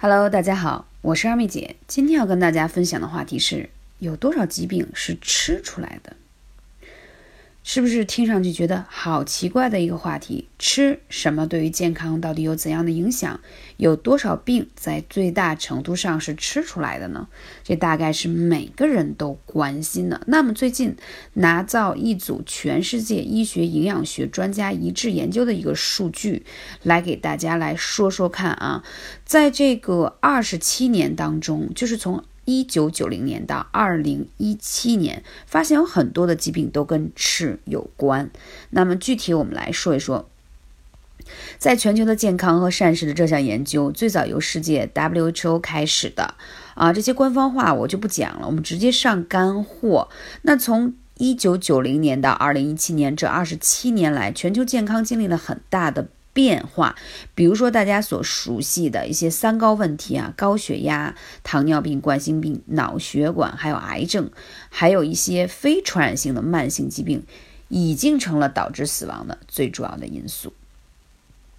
[0.00, 1.74] Hello，大家好，我是二妹姐。
[1.88, 6.12] 今天要跟大家分享的话题是：有多少疾病是吃出来的？
[7.64, 10.48] 是不是听上去觉得好奇怪的一个话题？
[10.58, 13.38] 吃什么对于健康到底有怎样的影响？
[13.76, 17.28] 有多少病在最大程度上是吃出来的呢？
[17.62, 20.22] 这大概是每个人都关心的。
[20.26, 20.96] 那么最近
[21.34, 26.46] 拿造一组全世界医学营养学专家一致研究的一个数据，
[26.82, 28.82] 来给大家来说说看啊，
[29.26, 32.24] 在这个二十七年当中，就是从。
[32.48, 38.30] 一九九零年到二零一七年，发现有很多的疾病都跟吃有关。
[38.70, 40.26] 那么具体我们来说一说，
[41.58, 46.36] 在全球的健康和膳食的这项研究，最早由世界 WHO 开始的
[46.74, 50.08] 啊，这些官方话我就不讲了，我们直接上干货。
[50.40, 56.08] 那从一九九零年到二零一七年这二十七年来，全球健康经历了很大的。
[56.38, 56.94] 变化，
[57.34, 64.30] 比如说大家所熟悉的一些三高问题啊，高血压、糖尿病、冠心病、脑血管，还有癌症，
[64.68, 67.24] 还有一些非传染性的慢性疾病，
[67.66, 70.52] 已经成了导致死亡的最主要的因素。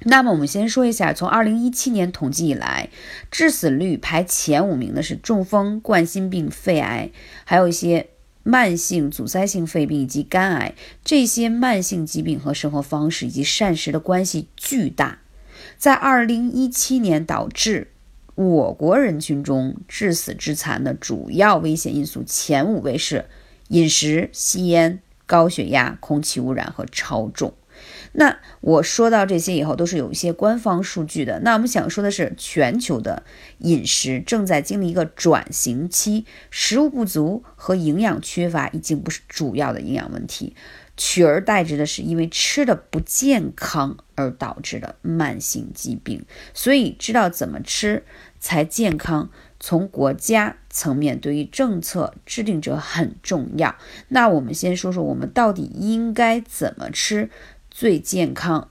[0.00, 2.90] 那么我们先说一下，从二零一七年统计以来，
[3.30, 7.10] 致死率排前五名的是中风、冠心病、肺癌，
[7.46, 8.10] 还有一些。
[8.46, 10.72] 慢性阻塞性肺病以及肝癌
[11.04, 15.18] 这些慢性疾病和生活方式以及膳食的关系巨大，
[15.76, 17.88] 在二零一七年导致
[18.36, 23.24] 我国人群中致死致残的主要危险因素前五位是
[23.70, 27.52] 饮食、吸烟、高血压、空气污染和超重。
[28.18, 31.38] 那我说到这些以后，都是有一些官方数据的。
[31.40, 33.22] 那我们想说的是，全球的
[33.58, 40.56] 饮食正在经历一个转型期，食物不足和营养缺乏已经不是主要的营养问题，
[40.96, 46.24] 取而代之的是因为吃的不健康而导致的慢性疾病。
[46.54, 48.02] 所以，知道怎么吃
[48.40, 49.28] 才健康，
[49.60, 53.76] 从国家层面对于政策制定者很重要。
[54.08, 57.28] 那我们先说说，我们到底应该怎么吃？
[57.78, 58.70] 最健康，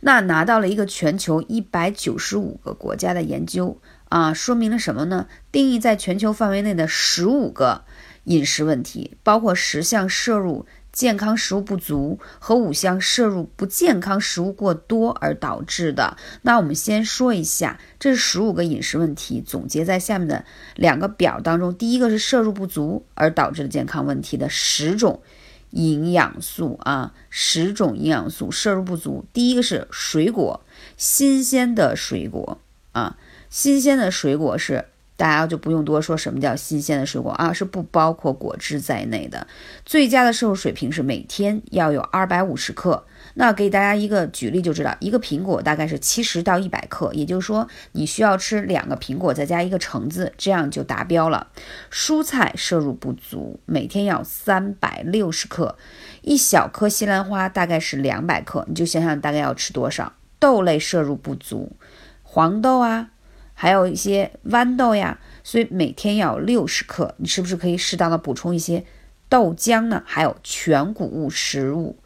[0.00, 3.78] 那拿到了一个全球一百九十五个国家的研究
[4.08, 5.28] 啊，说明了什么呢？
[5.52, 7.84] 定义在全球范围内的十五个
[8.24, 16.16] 饮食问题，包括十项摄入健康食物不足和五项摄入不健康食物过多而导致的。
[16.42, 20.44] 那我们先说一下这十五个饮食问题，总结在下面的
[20.74, 21.72] 两个表当中。
[21.72, 25.22] 第一个是摄入不足而导致的健康问题的十种。
[25.70, 29.24] 营养素啊，十种营养素摄入不足。
[29.32, 30.60] 第一个是水果，
[30.96, 32.58] 新鲜的水果
[32.92, 33.16] 啊，
[33.50, 34.86] 新鲜的水果是
[35.16, 39.46] 大家就不用多说什么叫新鲜的水果啊，是不包括果汁在内的。
[39.84, 43.04] 最佳的摄入水平是每天要有二百五十克。
[43.40, 51.46] 那给大家一个举例就知道，一个苹果大概是七十到一百克，也就是说你需要吃两个苹果再加一个橙子，这样就达标了。
[51.88, 55.76] 蔬菜摄入不足，每天要三百六十克。
[56.22, 60.12] 一小颗西兰花大概是两百克，你就想想大概要吃多少。
[60.40, 61.76] 豆类摄入不足，
[62.24, 63.10] 黄豆啊，
[63.54, 67.14] 还有一些豌豆呀，所以每天要六十克。
[67.18, 68.84] 你是不是可以适当的补充一些
[69.28, 70.02] 豆浆呢？
[70.04, 71.96] 还有全谷物食物。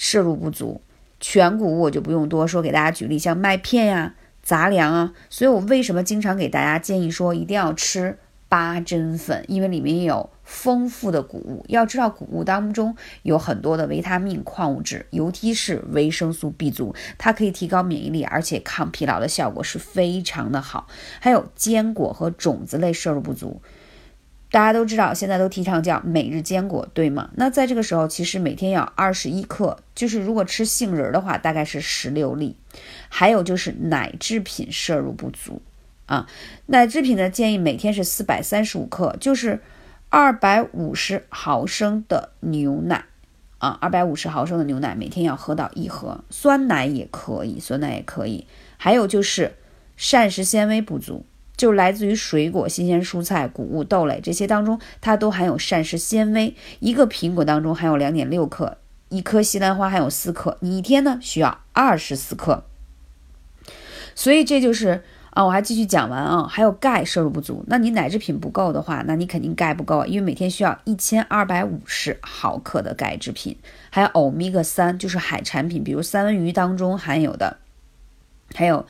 [0.00, 0.80] 摄入不足，
[1.20, 5.12] 全谷物我就不用多说，给大家举例，像麦片呀、杂粮啊。
[5.28, 8.18] 所以我为什么经常给大家建议说一定要吃
[8.48, 9.44] 八珍粉？
[9.46, 11.66] 因为里面有丰富的谷物。
[11.68, 20.86] 要知道谷物当中有很多的维他命、矿物质，尤其是维生素 B 族，它可以提高免疫力，而且抗疲劳的效果是非常的好。
[21.20, 23.60] 还有坚果和种子类摄入不足。
[24.50, 27.30] 大家都知道，现在都提倡叫每日坚果，对吗？
[27.36, 32.56] 那在这个时候，其实每天要二十一克，就是如果吃杏仁的话，大概是十六粒。
[33.08, 35.62] 还有就是奶制品摄入不足
[36.06, 36.26] 啊，
[36.66, 39.60] 奶制品呢建议每天是四百三十五克，就是
[40.08, 43.04] 二百五十毫升的牛奶
[43.58, 48.46] 啊，二百五十毫升的牛奶每天要喝到一盒，酸奶也可以，酸奶也可以。
[48.76, 49.54] 还有就是
[49.96, 51.24] 膳食纤维不足。
[51.60, 56.56] 就来自于水果、新鲜蔬菜、谷物、豆类这些当中，它都含有膳食纤维。
[56.78, 58.78] 一个苹果当中含有两点六克，
[59.10, 62.64] 一颗西兰花含有四克，你一天呢需要二十四克。
[64.14, 65.02] 所以这就是
[65.32, 73.58] 啊，我还继续讲完啊，还有钙摄入不足，那你奶制品不够的话，那你肯定钙不够，因为每天需要一千二百五十毫克的钙制品，
[73.90, 77.58] 还有欧米伽三，就是海产品，比如三文鱼当中含有的，
[78.54, 78.86] 还有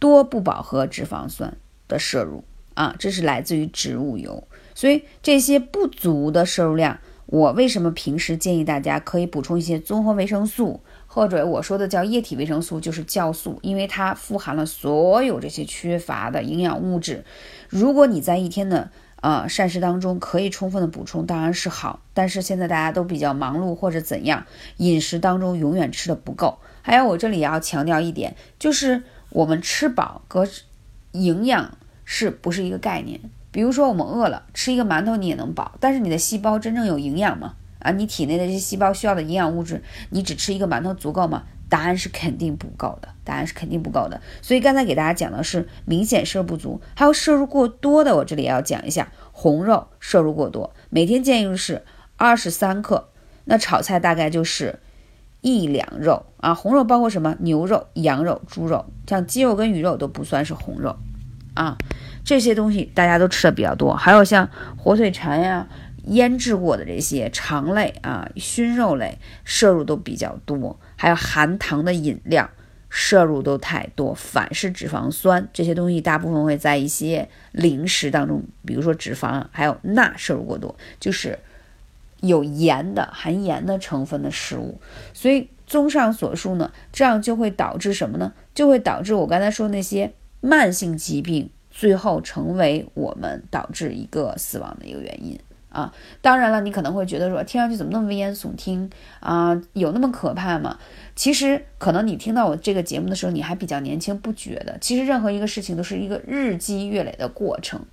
[0.00, 1.56] 多不饱和脂肪酸。
[1.88, 2.44] 的摄入
[2.74, 17.24] 啊，这是来自于植物油，所以这些不足的摄入量，我为什么平时建议大家可以补充一些综合维生素或者我说的叫液体维生素，就是酵素，因为它富含了所有这些缺乏的营养物质。
[17.68, 18.90] 如果你在一天的
[19.22, 22.00] 呃膳食当中可以充分的补充，当然是好。
[22.12, 24.44] 但是现在大家都比较忙碌或者怎样，
[24.76, 26.58] 饮食当中永远吃的不够。
[26.82, 30.46] 还有我这里也要强调一点，就是我们吃饱和
[31.24, 33.20] 营养是不是一个概念？
[33.50, 37.54] 比如说我们饿了，吃一个馒头你也能饱，但是你的细胞真正有营养吗？
[37.78, 41.44] 啊，你体内的这些细胞需要的营养物质，你只吃一个馒头足够吗？
[41.68, 44.20] 答案是肯定不够的，答案是肯定不够的。
[44.40, 51.82] 所以刚才给大家讲的是明显摄入不足，还有摄入过多的，我这里也要讲一下，红肉摄入过多，每天建议是
[52.16, 53.08] 二十三克，
[53.46, 54.78] 那炒菜大概就是
[55.40, 56.54] 一两肉啊。
[56.54, 57.36] 红肉包括什么？
[57.40, 60.96] 牛肉、羊肉、猪肉，像鸡肉跟鱼肉都不算是红肉
[61.56, 61.76] 啊。
[62.24, 65.66] 这些东西大家都吃的比较多，还有像火腿肠呀。
[66.08, 72.48] 腌制过的这些肠类啊、熏肉类摄入都比较多，还有含糖的饮料
[72.88, 81.36] 摄入都太多，反式脂肪酸这些东西大部分会在一些零食当中，比如说脂肪还有钠摄入过多，就是
[82.20, 84.80] 有盐的含盐的成分的食物。
[85.12, 88.32] 所以综上所述呢，这样就会导致什么呢？
[88.54, 90.12] 就会导致我刚才说那些
[90.46, 95.38] 慢性疾病最后成为我们导致一个死亡的一个原因。
[95.68, 98.88] 啊，当然了，你可能会觉得说，听上去怎么那么危言耸听
[99.20, 99.60] 啊？
[99.74, 100.78] 有那么可怕吗？
[101.14, 104.78] 其实，可能你听到我这个节目的时候，你还比较年轻，不觉得。
[104.80, 107.84] 其实，任何一个事情都是一个日积月累的过程。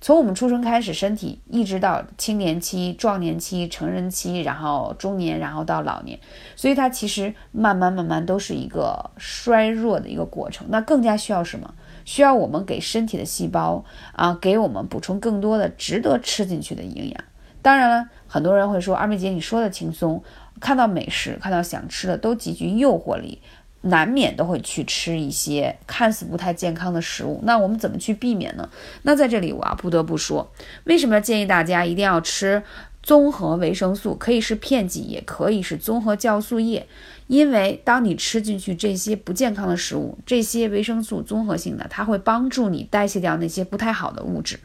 [0.00, 6.18] 从我们出生开始，身体一直到青年期、壮年期、成人期，然后中年，然后到老年，
[6.54, 10.66] 所以它其实慢慢慢慢都是一个衰弱的一个过程。
[10.70, 11.74] 那更加需要什么？
[12.04, 17.24] 需要我们给身体的细胞啊，给我们补充更多的值得吃进去的营养。
[17.62, 20.22] 当然了，很多人会说二妹姐，你说的轻松，
[20.60, 23.42] 看到美食，看到想吃的都极具诱惑力，
[23.82, 27.40] 难免都会去吃一些看似不太健康的食物。
[27.44, 28.68] 那我们怎么去避免呢？
[29.02, 30.50] 那在这里我要不得不说，
[30.84, 32.62] 为什么建议大家一定要吃
[33.02, 34.14] 综合维生素？
[34.14, 36.86] 可以是片剂，也可以是综合酵素液。
[37.28, 44.60] 因为当你吃进去这些不健康的食物，这些维生素综合性的，它会帮助你代谢掉那些不太好的物质。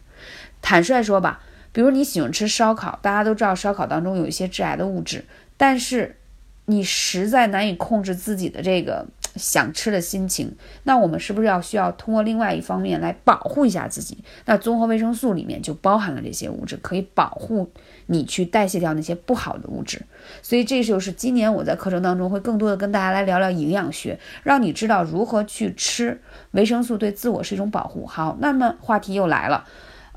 [0.61, 1.41] 坦率说吧，
[1.71, 5.25] 比如你喜欢吃烧烤，大家都知道烧烤当中有一些致癌的物质，
[5.57, 6.17] 但是
[6.71, 9.05] 你实在难以控制自己的这个。
[9.37, 10.53] 想吃的心情，
[10.83, 14.17] 那我们是不是要需要通过另外一方面来保护一下自己？
[14.43, 17.71] 那综合维生素里面就包含了这些物质，可以保护
[18.07, 20.01] 你去代谢掉那些不好的物质。
[20.41, 26.19] 所以这就是今年我在课程当中会更多的跟大家来聊聊营养学，让你知道如何去吃
[26.51, 28.05] 维生素，对自我是一种保护。
[28.05, 29.63] 好，那么话题又来了，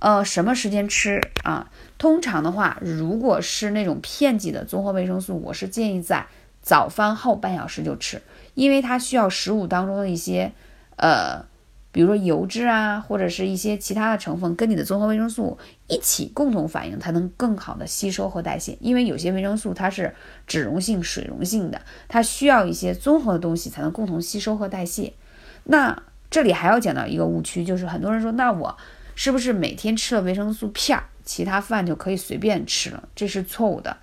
[0.00, 1.70] 呃，什么时间吃啊？
[1.98, 6.26] 通常的话，如果是那种片剂的综合维生素，我是建议在
[6.64, 8.20] 早饭后半小时就吃。
[8.54, 10.52] 因为它需要食物当中的一些，
[10.94, 11.44] 呃，
[11.90, 15.58] 比如说油脂啊，或者是一些其他的成分，跟你的综合维生素
[15.88, 18.78] 一起共同反应，才能更好的吸收和代谢。
[18.80, 20.14] 因为有些维生素它是
[20.46, 25.12] 脂溶性、水溶性的，它需要一些综合的东西才能共同吸收和代谢。
[25.64, 26.00] 那
[26.30, 28.76] 这里还要讲到一个误区，就是很多人说，那我
[29.16, 33.08] 是不是每天吃了维生素片儿，其他饭就可以随便吃了？
[33.16, 33.96] 这是错误的。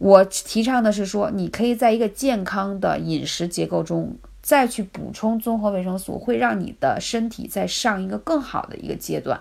[0.00, 9.38] 我提倡的是说，你可以在一个健康的饮食结构中再去补充综合维生素，会让你的身体再上一个更好的一个阶段。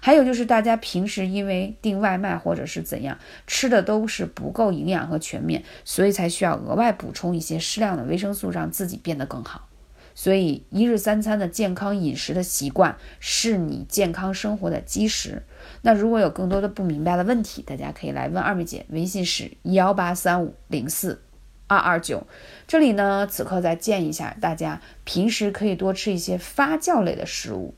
[0.00, 9.67] 还有就是，大家平时因为订外卖或者是怎样吃的都是不够营养和全面，所以才需要额外补充一些适量的维生素，让自己变得更好。
[10.20, 15.44] 所以，一日三餐的健康饮食的习惯是你健康生活的基石。
[15.82, 21.22] 那如果有更多的不明白的问题，大家可以来问二妹姐，微信是幺八三五零四
[21.68, 22.26] 二二九。
[22.66, 27.76] 这里呢，此刻再建议一下大家，平时可以多吃一些发酵类的食物，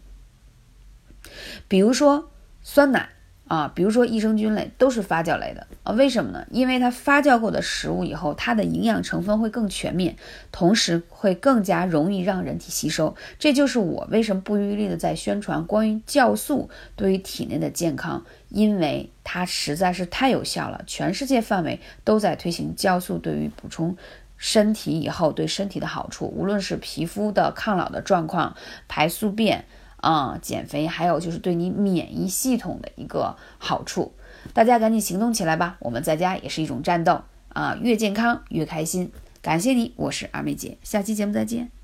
[1.68, 2.30] 比如说
[2.62, 3.10] 酸奶。
[3.50, 6.46] 啊，比如说益生菌类都是发酵类的啊，为什么呢？
[6.52, 10.14] 因为它发酵过的食物以后，它的营养成分会更全面，
[10.52, 13.16] 同时会更加容易让人体吸收。
[13.40, 23.96] 这就是我为什么不遗余力的在宣传关于酵素对于体内的健康，因为它实在是太有效了，全世界范围都在推行酵素对于补充
[24.36, 28.54] 身体以后对身体的好处，无论是皮肤的抗老的状况、
[28.86, 29.64] 排宿便。
[30.00, 34.12] 啊，减肥还有就是对你免疫系统的一个好处，
[34.52, 35.76] 大家赶紧行动起来吧！
[35.80, 39.10] 我们在家也是一种战斗啊，越健康越开心。
[39.42, 41.79] 感谢你，我是二妹姐，下期节目再见。